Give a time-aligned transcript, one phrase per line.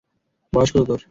[0.53, 0.99] বয়স কত তোর?